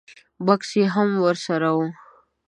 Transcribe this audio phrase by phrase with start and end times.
[0.45, 1.77] بکس یې هم ور سره و.